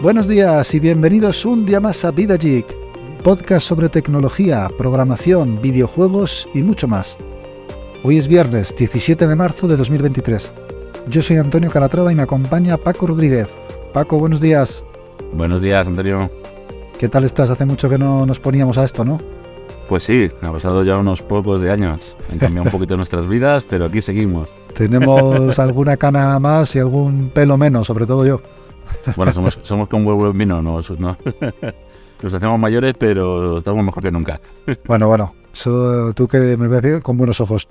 [0.00, 2.66] Buenos días y bienvenidos un día más a Vida Geek,
[3.24, 7.18] podcast sobre tecnología, programación, videojuegos y mucho más.
[8.04, 10.52] Hoy es viernes 17 de marzo de 2023.
[11.08, 13.48] Yo soy Antonio Calatrava y me acompaña Paco Rodríguez.
[13.92, 14.84] Paco, buenos días.
[15.32, 16.30] Buenos días, Antonio.
[17.00, 17.50] ¿Qué tal estás?
[17.50, 19.20] Hace mucho que no nos poníamos a esto, ¿no?
[19.88, 22.16] Pues sí, ha pasado ya unos pocos de años.
[22.30, 24.48] Han cambiado un poquito nuestras vidas, pero aquí seguimos.
[24.74, 28.40] Tenemos alguna cana más y algún pelo menos, sobre todo yo.
[29.16, 30.80] Bueno, somos, somos con huevo en vino, ¿no?
[30.98, 31.18] ¿no?
[32.22, 34.40] Nos hacemos mayores, pero estamos mejor que nunca.
[34.86, 37.68] Bueno, bueno, eso, tú que me ves con buenos ojos.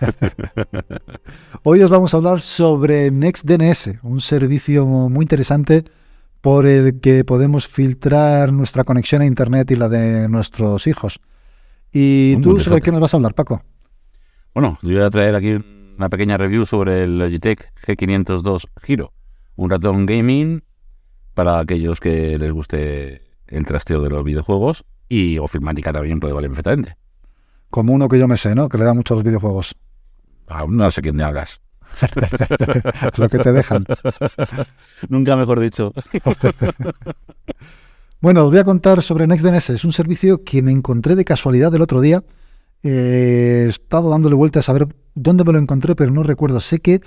[1.64, 5.84] Hoy os vamos a hablar sobre NextDNS, un servicio muy interesante
[6.40, 11.20] por el que podemos filtrar nuestra conexión a Internet y la de nuestros hijos.
[11.92, 13.62] ¿Y tú sobre qué nos vas a hablar, Paco?
[14.52, 15.58] Bueno, yo voy a traer aquí
[15.96, 19.12] una pequeña review sobre el Logitech G502 Giro
[19.56, 20.62] un ratón gaming
[21.34, 26.50] para aquellos que les guste el trasteo de los videojuegos y ofimática también puede valer
[26.50, 26.96] perfectamente.
[27.70, 28.68] Como uno que yo me sé, ¿no?
[28.68, 29.74] Que le da mucho a los videojuegos.
[30.46, 31.60] Aún no sé quién te hagas.
[33.16, 33.84] Lo que te dejan.
[35.08, 35.92] Nunca mejor dicho.
[38.20, 39.70] bueno, os voy a contar sobre NextDNS.
[39.70, 42.22] Es un servicio que me encontré de casualidad el otro día.
[42.82, 46.60] he estado dándole vueltas a ver dónde me lo encontré, pero no recuerdo.
[46.60, 47.00] Sé que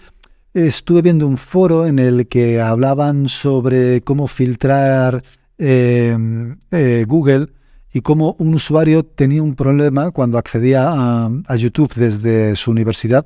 [0.65, 5.23] estuve viendo un foro en el que hablaban sobre cómo filtrar
[5.59, 7.49] em, eh, Google
[7.93, 13.25] y cómo un usuario tenía un problema cuando accedía a, YouTube desde su universidad,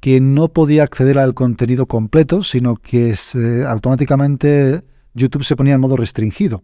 [0.00, 3.14] que no podía acceder al contenido completo, sino que
[3.66, 4.82] automáticamente
[5.14, 6.62] YouTube se ponía en modo restringido.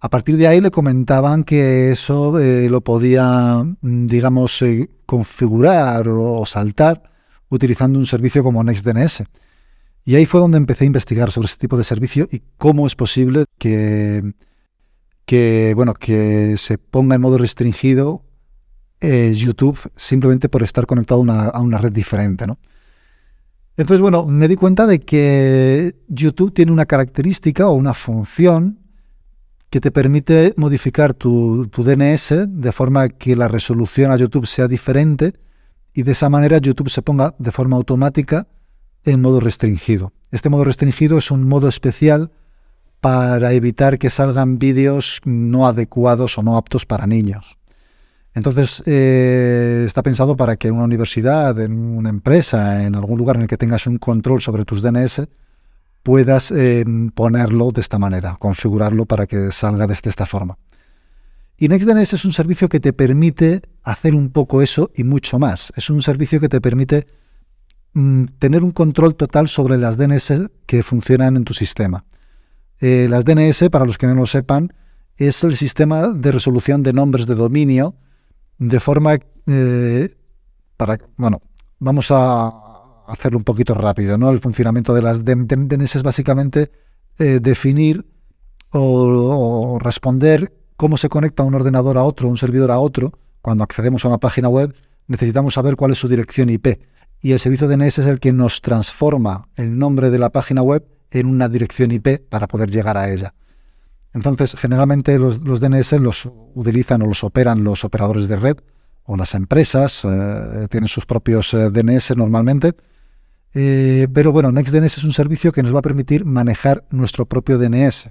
[0.00, 6.44] A partir de ahí le comentaban que eso eh, lo podía, digamos, eh, configurar o
[6.46, 7.13] saltar
[7.54, 9.24] utilizando un servicio como NextDNS.
[10.04, 12.94] Y ahí fue donde empecé a investigar sobre ese tipo de servicio y cómo es
[12.94, 14.34] posible que,
[15.24, 18.22] que, bueno, que se ponga en modo restringido
[19.00, 22.46] eh, YouTube simplemente por estar conectado a una, red diferente.
[22.46, 22.58] ¿no?
[23.76, 28.78] Entonces, bueno, me di cuenta de que YouTube tiene una característica o una función
[29.70, 34.68] que te permite modificar tu, tu DNS de forma que la resolución a YouTube sea
[34.68, 35.34] diferente
[35.94, 38.48] y de esa manera YouTube se ponga de forma automática
[39.04, 40.12] en modo restringido.
[40.30, 42.32] Este modo restringido es un modo especial
[43.00, 47.58] para evitar que salgan vídeos no adecuados o no aptos para niños.
[48.34, 53.36] Entonces, eh, está pensado para que en una universidad, en una empresa, en algún lugar
[53.36, 55.28] en el que tengas un control sobre tus DNS,
[56.02, 56.84] puedas eh,
[57.14, 60.58] ponerlo de esta manera, configurarlo para que salga de esta forma.
[61.56, 65.72] Y NextDNS es un servicio que te permite hacer un poco eso y mucho más.
[65.76, 67.06] Es un servicio que te permite
[67.92, 72.04] mm, tener un control total sobre las DNS que funcionan en tu sistema.
[72.80, 74.72] Eh, las DNS, para los que no lo sepan,
[75.16, 77.94] es el sistema de resolución de nombres de dominio
[78.58, 80.14] de forma eh,
[80.76, 81.40] para bueno
[81.78, 82.52] vamos a
[83.06, 86.72] hacerlo un poquito rápido no el funcionamiento de las DNS es básicamente
[87.18, 88.04] eh, definir
[88.70, 93.64] o, o responder cómo se conecta un ordenador a otro, un servidor a otro, cuando
[93.64, 94.74] accedemos a una página web,
[95.06, 96.80] necesitamos saber cuál es su dirección IP.
[97.20, 100.84] Y el servicio DNS es el que nos transforma el nombre de la página web
[101.10, 103.34] en una dirección IP para poder llegar a ella.
[104.12, 108.56] Entonces, generalmente los, DNS los utilizan o los operan los operadores de red
[109.04, 112.74] o las empresas, eh, tienen sus propios eh, DNS normalmente.
[113.54, 117.58] Eh, pero bueno, NextDNS es un servicio que nos va a permitir manejar nuestro propio
[117.58, 118.10] DNS,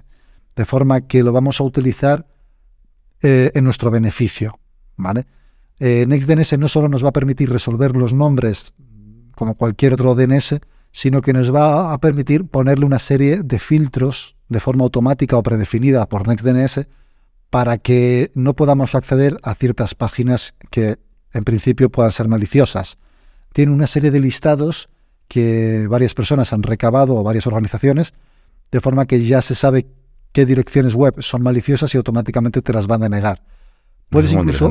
[0.56, 2.26] de forma que lo vamos a utilizar
[3.22, 4.58] eh, en nuestro beneficio.
[4.96, 5.26] ¿vale?
[5.78, 8.74] Eh, NextDNS no solo nos va a permitir resolver los nombres
[9.34, 10.60] como cualquier otro DNS,
[10.92, 15.42] sino que nos va a permitir ponerle una serie de filtros de forma automática o
[15.42, 16.86] predefinida por NextDNS
[17.50, 20.98] para que no podamos acceder a ciertas páginas que
[21.32, 22.98] en principio puedan ser maliciosas.
[23.52, 24.88] Tiene una serie de listados
[25.28, 28.14] que varias personas han recabado o varias organizaciones,
[28.70, 29.86] de forma que ya se sabe
[30.34, 33.40] qué direcciones web son maliciosas y automáticamente te las van a negar.
[34.10, 34.70] Puedes incluso,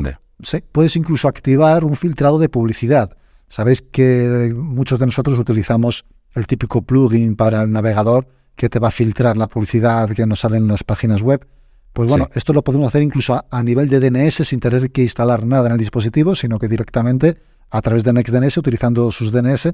[0.70, 3.16] puedes incluso activar un filtrado de publicidad.
[3.48, 8.88] Sabéis que muchos de nosotros utilizamos el típico plugin para el navegador que te va
[8.88, 11.46] a filtrar la publicidad que nos sale en las páginas web.
[11.94, 15.46] Pues bueno, esto lo podemos hacer incluso a, nivel de DNS sin tener que instalar
[15.46, 17.38] nada en el dispositivo, sino que directamente
[17.70, 19.72] a través de NextDNS, utilizando sus DNS,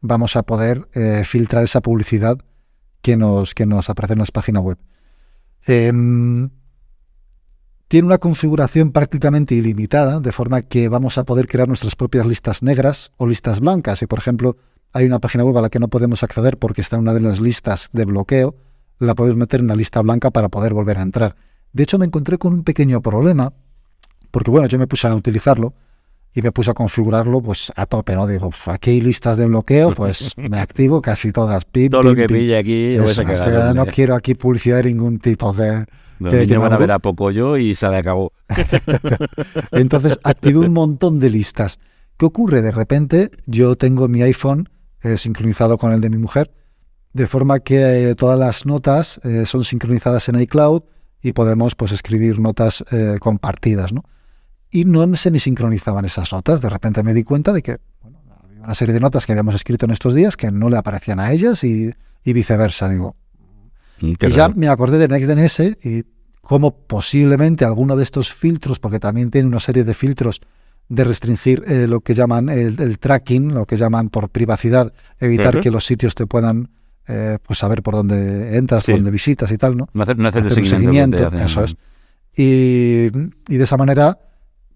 [0.00, 2.38] vamos a poder eh, filtrar esa publicidad
[3.02, 4.78] que nos, que nos aparece en las páginas web.
[5.66, 6.50] Em,
[7.88, 12.62] tiene una configuración prácticamente ilimitada, de forma que vamos a poder crear nuestras propias listas
[12.62, 14.00] negras o listas blancas.
[14.00, 14.56] Si, por ejemplo,
[14.92, 17.20] hay una página web a la que no podemos acceder porque está en una de
[17.20, 18.56] las listas de bloqueo,
[18.98, 21.36] la puedes meter en la lista blanca para poder volver a entrar.
[21.72, 23.52] De hecho, me encontré con un pequeño problema,
[24.30, 25.74] porque bueno, yo me puse a utilizarlo
[26.34, 28.26] y me puse a configurarlo pues a tope, ¿no?
[28.26, 31.64] Digo, aquí hay listas de bloqueo, pues me activo casi todas.
[31.90, 32.96] Todo lo que pille aquí,
[33.74, 35.54] no quiero aquí publicidad de ningún tipo.
[35.54, 38.32] Que, que, van a ver a poco yo y se le acabó.
[39.70, 41.78] Entonces activé un montón de listas.
[42.16, 42.62] ¿Qué ocurre?
[42.62, 44.68] De repente yo tengo mi iPhone
[45.02, 46.50] eh, sincronizado con el de mi mujer,
[47.12, 50.82] de forma que eh, todas las notas eh, son sincronizadas en iCloud
[51.22, 52.84] y podemos pues escribir notas
[53.18, 54.04] compartidas, ¿no?
[54.74, 56.60] Y no se me sincronizaban esas notas.
[56.60, 57.78] De repente me di cuenta de que
[58.42, 61.20] había una serie de notas que habíamos escrito en estos días que no le aparecían
[61.20, 61.94] a ellas y,
[62.24, 62.88] viceversa.
[62.88, 63.14] Digo.
[64.00, 66.04] Y ya me acordé de NextDNS y
[66.40, 70.40] cómo posiblemente alguno de estos filtros, porque también tiene una serie de filtros
[70.88, 75.70] de restringir eh, lo que llaman el, tracking, lo que llaman por privacidad, evitar que
[75.70, 76.68] los sitios te puedan
[77.06, 79.88] eh, pues saber por dónde entras, por dónde visitas y tal, ¿no?
[79.94, 81.76] No hacer, un seguimiento, eso es.
[82.36, 83.06] Y,
[83.48, 84.18] y, de esa manera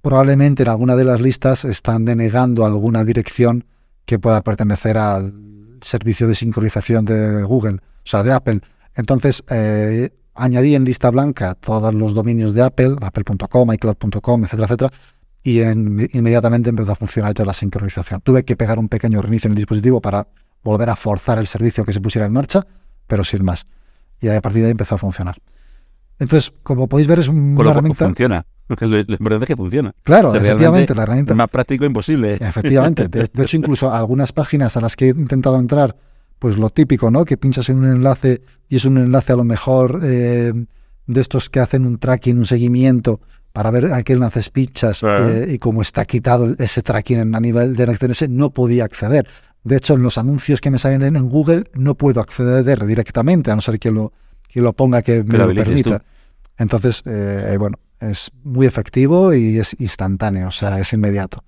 [0.08, 3.66] probablemente en alguna de las listas están denegando alguna dirección
[4.06, 5.34] que pueda pertenecer al
[5.82, 8.62] servicio de sincronización de Google, o sea, de Apple.
[8.94, 14.90] Entonces, eh, añadí en lista blanca todos los dominios de Apple, apple.com, iCloud.com, etcétera, etcétera,
[15.42, 18.22] y inmediatamente empezó a funcionar toda la sincronización.
[18.22, 20.26] Tuve que pegar un pequeño reinicio en el dispositivo para
[20.64, 22.66] volver a forzar el servicio que se pusiera en marcha,
[23.06, 23.66] pero sin más.
[24.22, 25.36] Y a partir de ahí empezó a funcionar.
[26.18, 28.06] Entonces, como podéis ver, es herramienta...
[28.06, 28.46] Funciona.
[28.78, 29.92] La verdad es que funciona.
[30.02, 31.34] Claro, efectivamente, la herramienta.
[31.34, 32.34] Más práctico imposible.
[32.40, 33.08] Efectivamente.
[33.08, 35.96] De, hecho, incluso algunas páginas a las que he intentado entrar,
[36.38, 37.24] pues lo típico, ¿no?
[37.24, 40.52] Que pinchas en un enlace y es un enlace a lo mejor eh,
[41.06, 43.20] de estos que hacen un tracking, un seguimiento
[43.52, 47.74] para ver a qué enlaces pinchas eh, y como está quitado ese tracking a nivel
[47.74, 49.26] de NextDNS, no podía acceder.
[49.64, 53.56] De hecho, en los anuncios que me salen en Google no puedo acceder directamente, a
[53.56, 54.12] no ser que lo,
[54.46, 56.02] que lo ponga que me lo permita.
[56.56, 61.44] Entonces, eh, bueno, es muy efectivo y es instantáneo, o sea, es inmediato.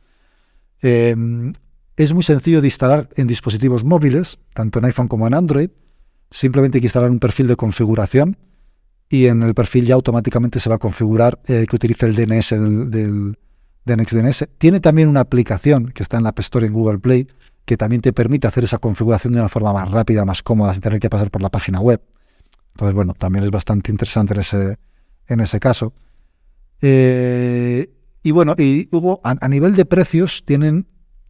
[0.83, 1.53] Em,
[1.97, 5.71] es muy sencillo de instalar en dispositivos móviles, tanto en iPhone como en Android.
[6.31, 8.37] Simplemente hay que instalar un perfil de configuración
[9.09, 12.91] y en el perfil ya automáticamente se va a configurar que utilice el DNS del,
[12.91, 13.39] del,
[13.85, 14.49] de NextDNS.
[14.59, 17.27] Tiene también una aplicación que está en la App Store en Google Play
[17.65, 20.83] que también te permite hacer esa configuración de una forma más rápida, más cómoda, sin
[20.83, 22.03] tener que pasar por la página web.
[22.75, 24.79] Entonces, bueno, también es bastante interesante en ese,
[25.29, 25.93] en ese caso.
[26.83, 27.91] Eh,
[28.23, 30.87] y bueno, y hubo, a, nivel de precios tienen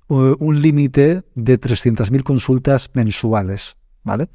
[0.08, 4.28] uh, un límite de 300.000 consultas mensuales, ¿vale?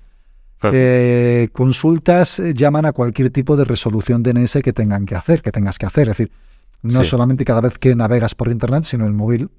[0.63, 5.51] Eh, consultas eh, llaman a cualquier tipo de resolución DNS que tengan que hacer, que
[5.51, 6.09] tengas que hacer.
[6.09, 6.31] Es decir,
[6.81, 9.50] no solamente cada vez que navegas por Internet, sino el móvil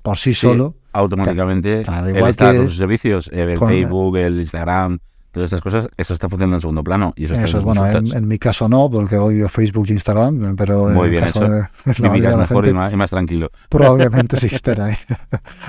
[0.00, 0.76] por sí, solo.
[0.92, 1.84] Automáticamente.
[2.08, 5.00] igual que, los servicios, el Facebook, el Instagram,
[5.32, 7.14] Todas estas cosas, eso está funcionando en segundo plano.
[7.16, 10.90] Y eso, eso es bueno, en, mi caso no, porque odio Facebook e Instagram, pero
[10.90, 11.62] Muy en bien caso De,
[12.36, 13.50] mejor y, más, tranquilo.
[13.70, 14.96] Probablemente sí estará ahí.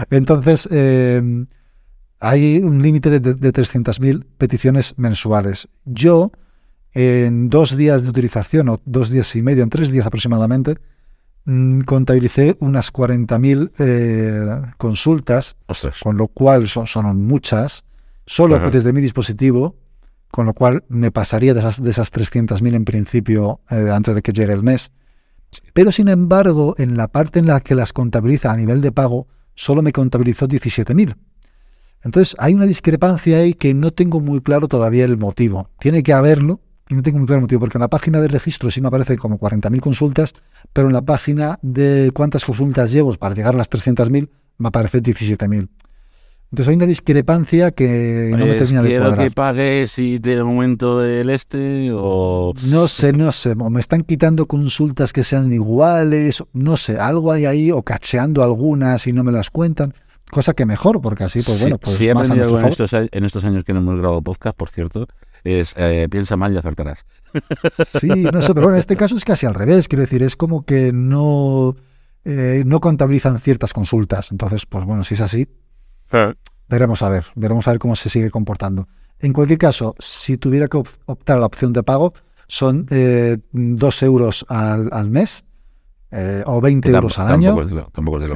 [0.10, 1.46] Entonces, eh,
[2.20, 5.70] hay un límite de, de 300.000 peticiones mensuales.
[5.86, 6.34] Yo,
[6.94, 10.76] en dos días de utilización, o dos días y medio, en tres días aproximadamente,
[11.46, 15.56] mm, contabilicé unas 40.000 eh, consultas,
[16.02, 17.86] con lo cual son, son muchas
[18.26, 19.76] solo desde mi dispositivo,
[20.32, 24.22] con lo cual me pasaría de esas, de esas 300.000 en principio eh, antes de
[24.22, 24.92] que llegue el mes.
[25.74, 29.28] Pero sin embargo, en la parte en la que las contabiliza a nivel de pago,
[29.54, 31.16] solo me contabilizó 17.000.
[32.04, 35.70] Entonces hay una discrepancia ahí que no tengo muy claro todavía el motivo.
[35.80, 38.28] Tiene que haberlo, y no tengo muy claro el motivo, porque en la página de
[38.28, 40.34] registro sí me aparece como 40.000 consultas,
[40.74, 45.02] pero en la página de cuántas consultas llevo para llegar a las 300.000 me aparece
[45.02, 45.70] 17.000.
[46.54, 49.26] Entonces hay una discrepancia que no me termina de cuadrar.
[49.26, 52.54] que pague si tiene momento del este o...?
[52.68, 53.56] No sé, no sé.
[53.58, 56.44] O me están quitando consultas que sean iguales.
[56.54, 59.96] No sé, algo hay ahí o cacheando algunas y no me las cuentan.
[60.30, 63.44] Cosa que mejor, porque así, pues bueno, pues sí, he aprendido en estos, en estos
[63.46, 65.08] años que no hemos grabado podcast, por cierto,
[65.44, 67.04] es eh, piensa mal y acertarás.
[68.00, 69.88] Sí, no sé, pero bueno, en este caso es casi al revés.
[69.88, 71.76] Quiero decir, es como que no,
[72.26, 74.32] eh, no contabilizan ciertas consultas.
[74.32, 75.48] Entonces, pues bueno, si es así,
[76.70, 78.88] Veremos a ver, veremos a ver cómo se sigue comportando.
[79.20, 82.14] En cualquier caso, si tuviera que optar a la opción de pago,
[82.48, 85.46] son eh, 2 euros al, mes
[86.12, 87.56] eh, o 20 euros al año.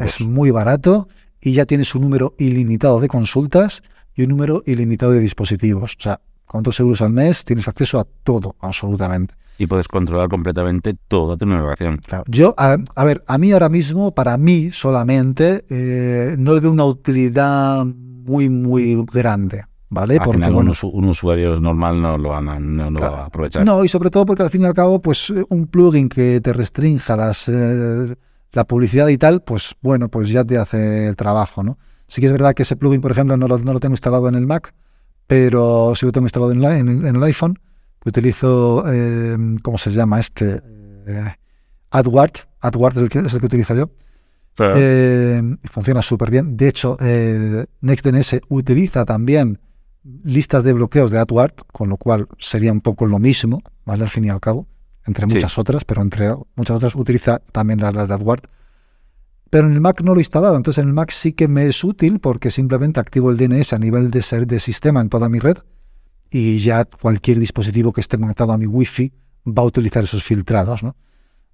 [0.03, 1.07] Es, muy barato
[1.41, 3.83] y ya tienes un número ilimitado de consultas
[4.15, 5.95] y un número ilimitado de dispositivos.
[5.99, 10.29] O sea, con 2 euros al mes tienes acceso a todo, absolutamente y puedes controlar
[10.29, 11.97] completamente toda tu navegación.
[11.97, 12.23] Claro.
[12.27, 16.85] Yo, a, ver, a mí ahora mismo, para mí solamente, eh, no le veo una
[16.85, 19.63] utilidad muy, muy grande.
[19.89, 20.17] ¿vale?
[20.17, 22.99] Al Porque, final, bueno, un, usu- un usuario normal no lo, van a, no lo
[22.99, 23.65] va a aprovechar.
[23.65, 26.39] No, y sobre todo porque al fin y al cabo, pues eh, un plugin que
[26.39, 28.15] te restrinja las, eh,
[28.51, 31.79] la publicidad y tal, pues bueno, pues ya te hace el trabajo, ¿no?
[32.07, 34.29] Sí que es verdad que ese plugin, por ejemplo, no lo, no lo tengo instalado
[34.29, 34.73] en el Mac,
[35.27, 37.59] pero sí lo tengo instalado en, la- en- en el iPhone,
[38.05, 40.61] utilizo, eh, ¿cómo se llama este?
[41.07, 41.33] Eh,
[41.91, 42.31] AdWord,
[42.61, 43.89] AdWord es el que, es el que utilizo yo.
[44.59, 46.57] Eh, y funciona súper bien.
[46.57, 49.59] De hecho, eh, NextDNS utiliza también
[50.23, 54.03] listas de bloqueos de AdWord, con lo cual sería un poco lo mismo, ¿vale?
[54.03, 54.65] Al fin y al cabo,
[55.05, 55.35] entre Sí.
[55.35, 58.41] muchas otras, pero entre muchas otras utiliza también las, las de AdWord.
[59.49, 61.67] Pero en el Mac no lo he instalado, entonces en el Mac sí que me
[61.67, 65.29] es útil porque simplemente activo el DNS a nivel de, ser de sistema en toda
[65.29, 65.57] mi red
[66.29, 69.13] y ya cualquier dispositivo que esté conectado a mi Wi-Fi
[69.47, 70.95] va a utilizar esos filtrados, ¿no?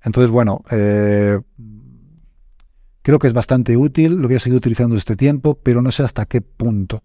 [0.03, 1.39] Entonces, bueno, eh,
[3.01, 6.03] creo que es bastante útil, lo voy a seguir utilizando este tiempo, pero no sé
[6.03, 7.03] hasta qué punto.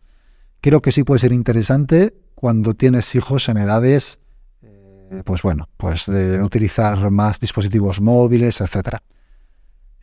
[0.60, 4.18] Creo que sí puede ser interesante cuando tienes hijos en edades,
[4.62, 9.02] eh, pues bueno, pues de utilizar más dispositivos móviles, etcétera.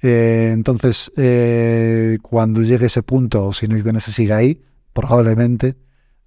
[0.08, 4.62] Eh, entonces, eh, cuando llegue ese punto, si NextDNS sigue ahí,
[4.94, 5.76] probablemente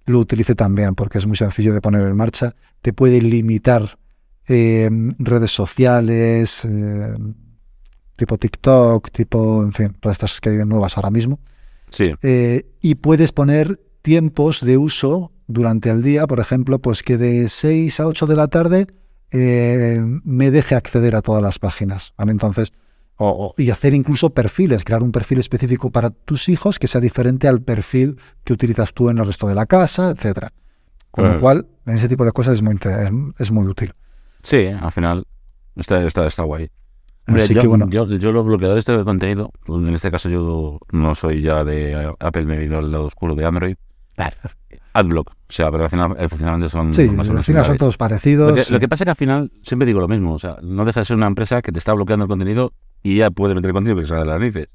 [0.05, 2.55] lo utilice también, porque es muy sencillo de poner en marcha.
[2.81, 3.97] Te puede limitar
[4.49, 6.67] eh, redes sociales,
[8.17, 11.39] tipo TikTok, tipo, en fin, todas estas que hay nuevas ahora mismo.
[11.89, 12.11] Sí,
[12.81, 17.99] y puedes poner tiempos de uso durante el día, por ejemplo, pues que de 6
[18.01, 18.87] a 8 de la tarde
[19.31, 22.13] eh, me deje acceder a todas las páginas.
[22.17, 22.31] ¿vale?
[22.31, 22.73] Entonces,
[23.27, 27.47] o- y hacer incluso perfiles, crear un perfil específico para tus hijos que sea diferente
[27.47, 30.53] al perfil que utilizas tú en el resto de la casa, etcétera.
[31.11, 31.41] Con lo Claro.
[31.41, 32.75] cual, en ese tipo de cosas es muy,
[33.39, 33.93] es, muy útil.
[34.43, 35.25] sí, al final
[35.75, 36.69] está, está, está guay.
[37.27, 40.79] Hombre, Así yo, que bueno, yo, yo los bloqueadores de contenido, en este caso yo
[40.91, 43.75] no soy ya de Apple, me he ido al lado oscuro de Android.
[44.93, 48.49] Adblock, o sea, pero al final el funcionamiento son sí, al final son todos parecidos.
[48.49, 50.57] Lo que, lo que pasa es que al final siempre digo lo mismo, o sea,
[50.63, 53.55] no deja de ser una empresa que te está bloqueando el contenido y ya puede
[53.55, 54.67] meter contenido que sea de las narices.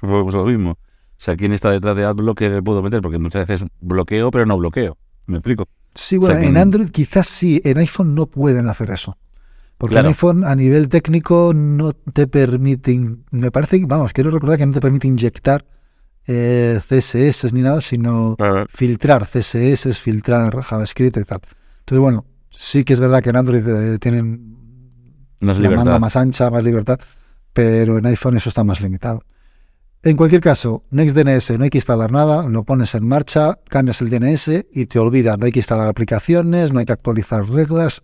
[0.00, 0.72] Pues lo mismo.
[0.72, 0.76] O
[1.16, 3.00] sea, ¿quién está detrás de AdBlock que le puedo meter?
[3.00, 4.96] Porque muchas veces bloqueo, pero no bloqueo.
[5.26, 5.66] ¿Me explico?
[5.94, 9.16] Sí, bueno, O sea, que en Android quizás sí, en iPhone no pueden hacer eso.
[9.78, 10.08] Porque Claro.
[10.08, 14.72] en iPhone a nivel técnico no te permiten, me parece, vamos, quiero recordar que no
[14.72, 15.64] te permite inyectar
[16.26, 18.36] eh, CSS ni nada, sino
[18.68, 21.40] filtrar CSS, filtrar JavaScript y tal.
[21.80, 24.56] Entonces, bueno, sí que es verdad que en Android eh, tienen
[25.40, 26.00] No la manga libertad.
[26.00, 26.98] más ancha, más libertad,
[27.54, 29.22] pero en iPhone eso está más limitado.
[30.02, 34.10] En cualquier caso, NextDNS no hay que instalar nada, lo pones en marcha, cambias el
[34.10, 38.02] DNS y te olvidas, no hay que instalar aplicaciones, no hay que actualizar reglas.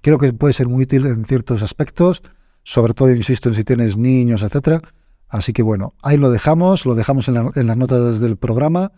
[0.00, 2.22] Creo que puede ser muy útil en ciertos aspectos,
[2.62, 4.80] sobre todo, insisto, en si tienes niños, etcétera.
[5.28, 8.92] Así que bueno, ahí lo dejamos, lo dejamos en, en las notas del programa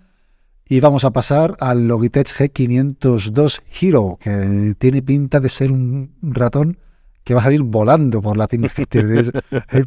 [0.68, 6.78] y vamos a pasar al Logitech G502 Hero, que tiene pinta de ser un ratón
[7.26, 8.68] que va a salir volando por la pinta.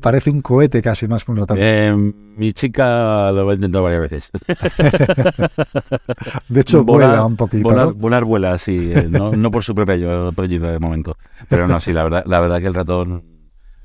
[0.02, 1.58] Parece un cohete casi más que un ratón.
[1.58, 1.96] Eh,
[2.36, 4.32] mi chica lo ha intentado varias veces.
[6.50, 7.64] De hecho, Volar- vuela un poquito.
[7.64, 7.94] Volar, ¿no?
[7.94, 11.16] volar vuela, sí, eh, no, no por su propio apellido de momento.
[11.48, 13.24] Pero no, sí, la verdad, la verdad que el ratón,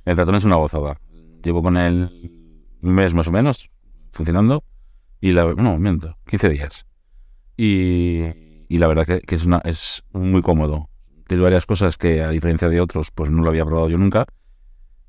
[0.05, 0.99] el ratón es una gozada.
[1.45, 2.11] Llevo con él
[2.83, 3.71] un mes más o menos
[4.11, 4.65] funcionando
[5.21, 6.87] y la, no, miento, 15 días.
[7.57, 8.23] Y,
[8.69, 10.89] y la verdad que, que es una, es muy cómodo.
[11.27, 14.27] Tiene varias cosas que a diferencia de otros, pues no lo había probado yo nunca.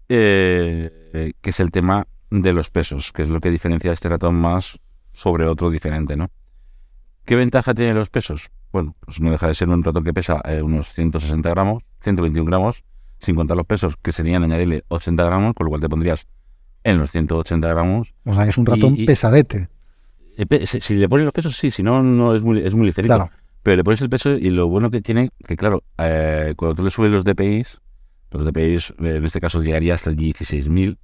[0.08, 4.10] eh, que es el tema de los pesos, que es lo que diferencia a este
[4.10, 4.80] ratón más
[5.14, 6.30] sobre otro diferente, ¿no?
[7.26, 8.50] ¿Qué ventaja tienen los pesos?
[8.72, 12.46] Bueno, pues no deja de ser un ratón que pesa eh, unos 160 gramos, 121
[12.46, 12.84] gramos,
[13.20, 16.28] sin contar los pesos, que serían añadirle 80 gramos, con lo cual te pondrías
[16.84, 18.14] en los 180 gramos.
[18.26, 19.70] O sea, es un ratón Y- y- pesadete.
[20.38, 23.16] Eh, si le pones los pesos, sí, si no, no es muy, es muy ligerito.
[23.16, 23.32] Claro.
[23.66, 26.84] Pero le pones el peso y lo bueno que tiene, que claro, eh, cuando tú
[26.84, 27.80] le subes los DPIs,
[28.30, 31.00] los DPIs eh, en este caso llegaría hasta el 16.000,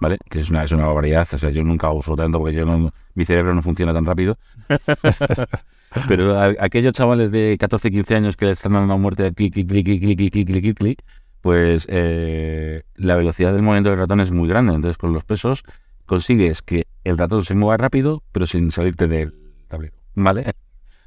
[0.00, 0.16] ¿vale?
[0.30, 2.94] Que es una, es una barbaridad, o sea, yo nunca uso tanto porque yo no,
[3.14, 4.38] mi cerebro no funciona tan rápido.
[6.08, 9.68] Pero a- aquellos chavales de 14, 15 años que le están dando muerte clic, clic,
[9.68, 11.02] clic, clic, clic, clic, clic, clic, clic, clic,
[11.42, 14.74] pues eh, la velocidad del movimiento del ratón es muy grande.
[14.74, 15.62] Entonces, con los pesos
[16.06, 19.34] consigues que el ratón se mueva rápido, pero sin salirte del
[19.68, 20.54] tablero, ¿vale?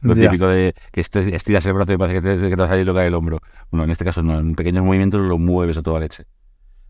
[0.01, 2.67] Lo típico de que estiras el brazo y parece que te, que te va a
[2.69, 3.39] salir lo hay el hombro.
[3.69, 6.25] Bueno, en este caso no, en pequeños movimientos lo mueves a toda leche.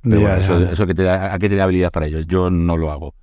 [0.01, 0.35] Pero bueno,
[0.71, 2.21] eso, que te da, hay que tener habilidad para ello.
[2.21, 3.13] Yo no lo hago.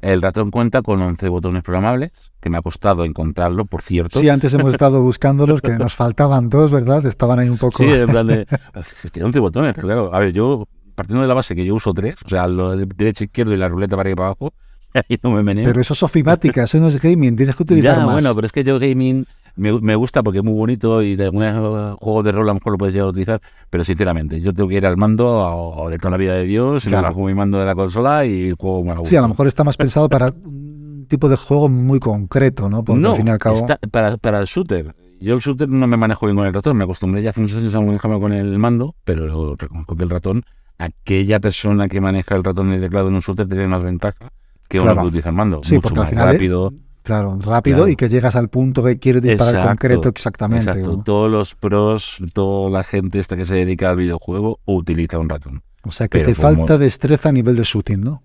[0.00, 2.10] El ratón cuenta con 11 botones programables,
[2.40, 4.18] que me ha costado encontrarlo, por cierto.
[4.18, 7.06] Sí, antes hemos estado buscándolos, que nos faltaban dos, ¿verdad?
[7.06, 7.78] Estaban ahí un poco.
[7.78, 8.44] Sí, en plan de.
[9.12, 11.94] Tiene 11 botones, pero claro, a ver, yo, partiendo de la base que yo uso
[11.94, 14.52] tres, o sea, lo de derecha, izquierdo y la ruleta para ir para abajo,
[15.08, 15.64] ahí no me meneo.
[15.66, 18.14] Pero eso es ofimática, eso no es gaming, tienes que utilizar ya, más.
[18.14, 19.24] bueno, pero es que yo gaming
[19.56, 22.54] me, me gusta porque es muy bonito y de algunos juegos de rol a lo
[22.54, 25.88] mejor lo puedes llegar a utilizar, pero sinceramente, yo tengo que ir al mando o,
[25.90, 27.08] de toda la vida de Dios, y me Claro.
[27.08, 29.76] bajo mi mando de la consola y juego más Sí, a lo mejor está más
[29.76, 32.82] pensado para un tipo de juego muy concreto, ¿no?
[32.84, 33.56] Porque no, al fin y al cabo.
[33.56, 34.94] está para, para el shooter.
[35.20, 37.58] Yo el shooter no me manejo bien con el ratón, me acostumbré ya hace muchos
[37.58, 40.42] años a manejarme con el mando, pero reconozco que el ratón,
[40.78, 44.32] aquella persona que maneja el ratón y el teclado en un shooter tiene más ventaja
[44.72, 45.60] que uno que utiliza el mando.
[45.62, 46.72] Sí, mucho porque al más final, eh, rápido.
[47.02, 47.90] Claro, rápido Claro.
[47.90, 50.70] y que llegas al punto que quieres disparar Exacto, concreto exactamente.
[50.70, 50.96] Exacto.
[50.98, 51.02] ¿no?
[51.02, 55.62] Todos los pros, toda la gente esta que se dedica al videojuego utiliza un ratón.
[55.84, 58.22] O sea que pero te como- falta destreza a nivel de shooting, ¿no?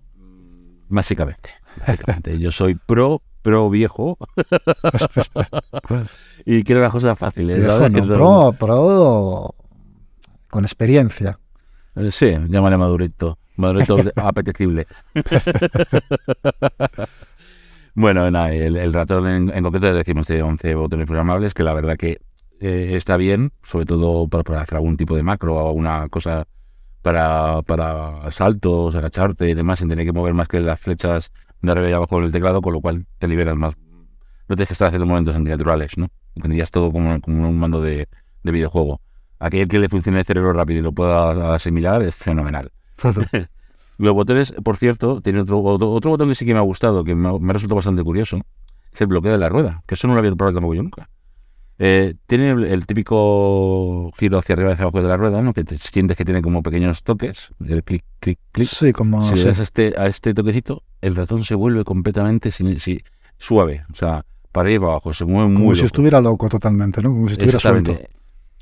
[0.88, 1.50] Básicamente.
[1.86, 2.38] básicamente.
[2.38, 4.16] Yo soy pro, pro viejo
[6.44, 7.64] y quiero las cosas fáciles.
[8.06, 9.54] Pro, pro
[10.50, 11.38] con experiencia.
[11.96, 13.38] Eh, Sí, llámale madurito.
[13.58, 14.86] Madurito apetecible.
[17.94, 21.96] bueno, nada, el, el ratón en, concreto decimos tiene 11 botones programables, que la verdad
[21.96, 22.20] que
[22.60, 26.46] eh, está bien, sobre todo para, para hacer algún tipo de macro o alguna cosa
[27.02, 31.72] para, para saltos, agacharte y demás, sin tener que mover más que las flechas de
[31.72, 33.74] arriba y abajo del teclado, con lo cual te liberas más.
[34.48, 36.08] No que estar haciendo movimientos antinaturales, ¿no?
[36.40, 38.08] Tendrías todo como, como un mando de,
[38.44, 39.00] de videojuego.
[39.40, 42.70] Aquel que le funcione el cerebro rápido y lo pueda asimilar es fenomenal.
[43.98, 47.02] Los botones, por cierto, tiene otro, otro, otro botón que sí que me ha gustado,
[47.02, 48.40] que me, me ha resultado bastante curioso,
[48.92, 51.08] es el bloqueo de la rueda, que eso no lo había probado tampoco yo nunca.
[51.80, 55.52] Eh, tiene el, el típico giro hacia arriba y hacia abajo de la rueda, ¿no?
[55.52, 58.66] que te sientes que tiene como pequeños toques, el clic, clic, clic.
[58.68, 59.42] Sí, como si sí.
[59.42, 63.02] le das a este, a este toquecito, el ratón se vuelve completamente sin, si-
[63.36, 65.86] suave, o sea, para arriba y para abajo, se mueve como muy si loco.
[65.86, 67.10] estuviera loco totalmente, ¿no?
[67.10, 67.92] Como si estuviera suelto.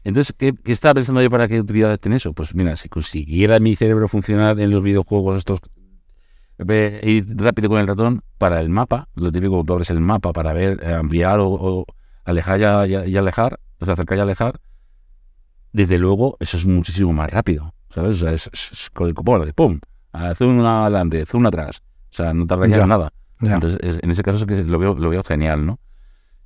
[0.06, 2.32] Entonces, ¿qué, qué estaba pensando yo para qué utilidad tiene eso?
[2.32, 5.58] Pues mira, si consiguiera mi cerebro funcionar en los videojuegos estos,
[6.58, 10.32] ve- ir rápido con el ratón para el mapa, lo típico tú abres el mapa
[10.32, 11.84] para ver, eh, ampliar o, o
[12.24, 14.60] alejar y, y- y alejar, o sea, acercar y alejar,
[15.72, 18.16] desde luego eso es muchísimo más rápido, ¿sabes?
[18.16, 19.80] O sea, es, es, es con el copón, de pum,
[20.36, 22.86] zoom una adelante, zoom atrás, o sea, no tarda ya Ya.
[22.86, 23.12] nada.
[23.40, 23.54] Ya.
[23.54, 25.78] Entonces, es- en ese caso que lo veo, lo veo genial, ¿no?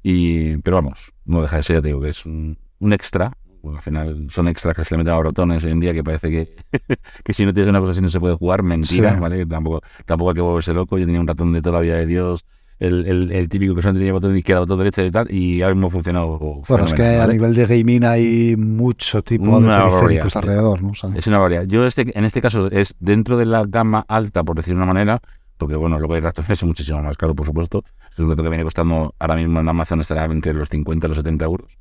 [0.03, 3.37] Y, pero vamos, no deja de ser, ya te digo, que es un, un extra.
[3.62, 5.92] Bueno, al final son extras que se le meten a los ratones hoy en día
[5.92, 6.57] que parece que,
[7.25, 8.62] que si no tienes una cosa así no se puede jugar.
[8.62, 9.20] Mentira, Sí.
[9.20, 9.38] ¿vale?
[9.38, 10.99] Que Tampoco, tampoco hay que volverse loco.
[10.99, 12.44] Yo tenía un ratón de toda la vida de Dios,
[12.79, 15.75] el, el, el típico que solamente tenía botón izquierda, botón derecha y tal, y ahora
[15.75, 16.38] mismo ha funcionado.
[16.66, 17.35] Bueno, es que a ¿vale?
[17.35, 20.37] nivel de gaming hay mucho tipo de periféricos barbaridad.
[20.37, 20.90] alrededor, ¿no?
[20.90, 21.64] O sea, Es una variedad.
[21.66, 24.87] Yo este, en este caso es dentro de la gama alta, por decir de una
[24.87, 25.20] manera,
[25.59, 27.85] porque bueno, luego hay ratones es muchísimo más caro, por supuesto.
[28.12, 31.09] Es un ratón que viene costando ahora mismo en Amazon estará entre los 50 y
[31.09, 31.77] los 70 euros.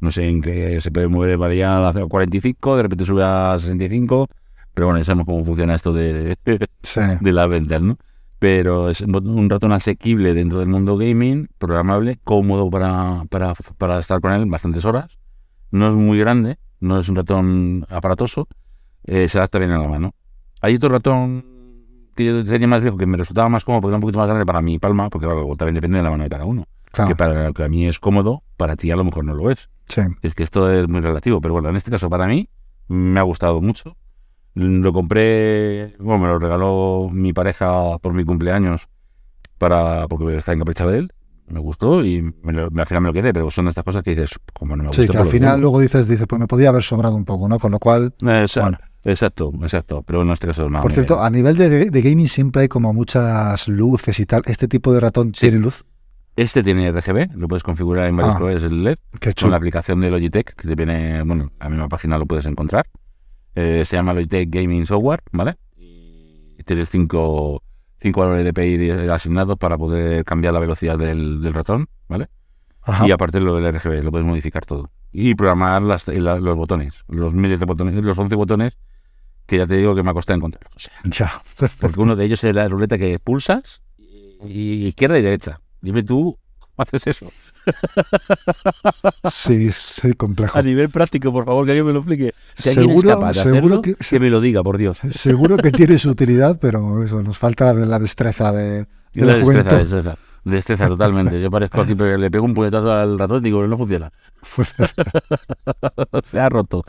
[0.00, 4.28] No sé en qué se puede mover, varía a 45, de repente sube a 65,
[4.74, 6.36] pero bueno, ya sabemos cómo funciona esto de,
[6.82, 7.00] sí.
[7.20, 7.98] de las ventas, ¿no?
[8.38, 14.20] Pero es un ratón asequible dentro del mundo gaming, programable, cómodo para, para, para estar
[14.22, 15.18] con él bastantes horas.
[15.70, 18.48] No es muy grande, no es un ratón aparatoso,
[19.04, 20.14] eh, se adapta bien a la mano.
[20.62, 21.44] Hay otro ratón
[22.16, 24.28] que yo tenía más viejo que me resultaba más cómodo porque era un poquito más
[24.28, 26.66] grande para mi palma, porque claro, también depende de la mano de cada uno.
[26.90, 29.34] claro, Que para lo que a mí es cómodo, para ti a lo mejor no
[29.34, 29.70] lo es.
[29.88, 30.02] sí.
[30.22, 32.48] Es que esto es muy relativo, pero bueno, en este caso para mí
[32.88, 33.96] me ha gustado mucho.
[34.54, 38.88] Lo compré, bueno, me lo regaló mi pareja por mi cumpleaños
[39.58, 41.12] para porque está encaprichado de él.
[41.48, 44.10] Me gustó y me lo- al final me lo quedé, pero son estas cosas que
[44.10, 45.02] dices, como no me gusta.
[45.02, 47.48] Sí, que pues al final luego dices, dices, pues me podía haber sobrado un poco,
[47.48, 47.58] ¿no?
[47.58, 48.78] Con lo cual, Exacto, bueno.
[49.04, 50.80] exacto, exacto, pero en este caso no.
[50.80, 54.42] por cierto, a nivel de, de gaming siempre hay como muchas luces y tal.
[54.46, 55.46] ¿Este tipo de ratón Sí.
[55.48, 55.84] tiene luz?
[56.40, 58.38] Este tiene RGB, lo puedes configurar en varios Ah.
[58.38, 58.96] colores el LED.
[59.38, 62.46] Con la aplicación de Logitech, que te viene, bueno, en la misma página lo puedes
[62.46, 62.86] encontrar.
[63.54, 65.56] Eh, se llama Logitech Gaming Software, ¿vale?
[65.76, 67.62] Y tienes cinco,
[68.00, 72.28] cinco valores de DPI asignados para poder cambiar la velocidad del, del ratón, ¿vale?
[72.82, 73.06] Ajá.
[73.06, 74.90] Y aparte lo del RGB, lo puedes modificar todo.
[75.12, 78.78] Y programar las, la- los botones, los miles de botones, los 11 botones
[79.46, 80.62] que ya te digo que me ha costado encontrar.
[80.74, 81.42] O sea, Ya.
[81.80, 85.60] porque uno de ellos es la ruleta que pulsas y izquierda y derecha.
[85.80, 87.30] Dime tú, ¿cómo haces eso?
[89.30, 90.58] Sí, sí, complejo.
[90.58, 92.32] A nivel práctico, por favor, que alguien me lo explique.
[92.56, 94.20] Si alguien Seguro- es capaz de seguro hacerlo, que- que...
[94.20, 94.98] me lo diga, por Dios.
[95.10, 99.26] Seguro que tiene su utilidad, pero eso, nos falta la, la destreza de, de la
[99.26, 101.40] la destreza, destreza, destreza totalmente.
[101.40, 104.10] Yo parezco aquí, pero le pego un puñetazo al ratón y digo, no funciona.
[106.30, 106.82] Se ha roto.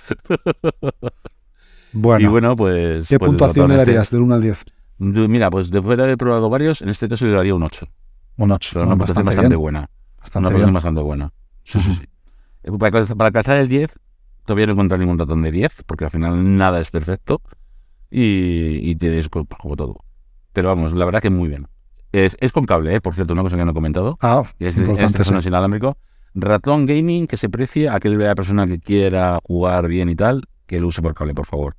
[1.93, 3.09] Bueno, y bueno, pues...
[3.09, 4.63] ¿qué pues puntuación le este- darías del 1 al 10?
[4.99, 7.87] Mira, pues después de haber probado varios, en este caso le daría un 8.
[8.37, 8.69] Un 8.
[8.73, 9.59] Pero una bastante, bastante bien.
[9.61, 9.79] buena.
[9.79, 9.89] Una
[10.21, 10.73] Bastante puntuación bien.
[10.73, 11.33] bastante buena.
[11.63, 12.05] Sí, sí, sí.
[12.63, 13.99] Eh, Para, alcanzar- para alcanzar el 10,
[14.45, 17.41] todavía no he encontrado ningún ratón de 10, porque al final nada es perfecto.
[18.09, 19.97] Y, y tienes co- como todo.
[20.53, 21.67] Pero vamos, la verdad que muy bien.
[22.11, 23.01] Es, es con cable, ¿eh?
[23.01, 24.17] por cierto, una cosa que no he comentado.
[24.21, 25.33] Ah, es, este sí.
[25.33, 25.97] es inalámbrico.
[26.35, 30.79] Ratón gaming que se precie a aquella persona que quiera jugar bien y tal, que
[30.79, 31.75] lo use por cable, por favor.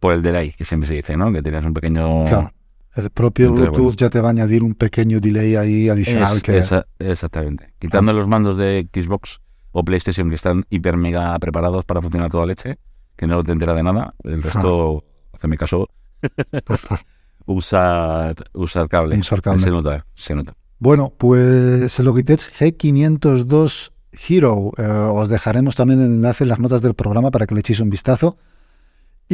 [0.00, 1.32] Por el delay, que siempre se dice, ¿no?
[1.32, 2.24] Que tienes un pequeño...
[2.26, 2.52] Claro.
[2.94, 3.96] El propio Entonces, Bluetooth bueno.
[3.96, 6.36] ya te va a añadir un pequeño delay ahí adicional.
[6.36, 7.72] Es- que, esa- exactamente.
[7.78, 9.40] Quitando los mandos de Xbox
[9.72, 12.78] o PlayStation que están hiper mega preparados para funcionar toda leche,
[13.16, 15.88] que no te entera de nada, el resto, hazme caso,
[17.46, 19.16] usar, usar cable.
[19.18, 19.62] Usar cable.
[19.62, 20.54] Se nota, se nota.
[20.78, 23.92] Bueno, pues el Logitech G502
[24.28, 24.72] Hero.
[24.76, 27.80] eh, os dejaremos también el enlace en las notas del programa para que le echéis
[27.80, 28.36] un vistazo.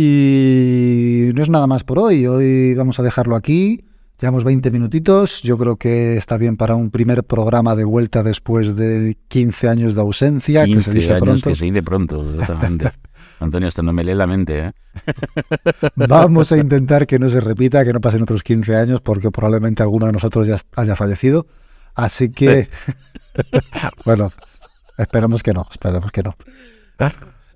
[0.01, 2.25] Y no es nada más por hoy.
[2.25, 3.85] Hoy vamos a dejarlo aquí.
[4.21, 5.43] Llevamos 20 minutitos.
[5.43, 9.97] Yo creo que está bien para un primer programa de vuelta después de 15 años
[9.97, 11.51] de ausencia, que se 15 dice años pronto.
[11.51, 12.93] que se dice pronto, exactamente.
[13.41, 14.73] Antonio, esto no me lee la mente, ¿eh?
[15.97, 19.83] Vamos a intentar que no se repita, que no pasen otros 15 años, porque probablemente
[19.83, 21.49] alguno de nosotros ya haya fallecido.
[21.97, 22.69] Así que,
[24.05, 24.31] bueno,
[24.97, 26.37] esperemos que no, esperemos que no.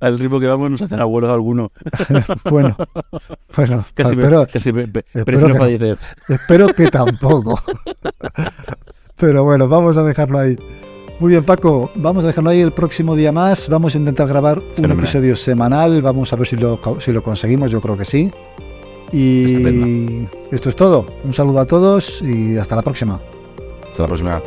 [0.02, 1.70] Al ritmo que vamos nos hacen abuelos alguno.
[2.50, 2.76] Bueno,
[3.56, 7.58] bueno, Casi, me- pero casi me- pe- espero que espero tampoco.
[9.16, 10.56] Pero bueno, vamos a dejarlo ahí.
[11.20, 13.68] Muy bien, Paco, vamos a dejarlo ahí el próximo día más.
[13.68, 16.02] Vamos a intentar grabar un episodio semanal.
[16.02, 18.32] Vamos a ver si lo, si lo conseguimos, yo creo que sí.
[19.12, 20.30] Y Estupendo.
[20.50, 21.06] esto es todo.
[21.22, 23.20] Un saludo a todos y hasta la próxima.
[23.90, 24.42] Hasta la próxima.